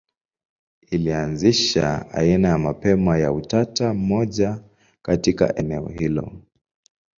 [0.91, 4.61] Ilianzisha aina ya mapema ya utatu mmoja
[5.01, 6.31] katika eneo hilo.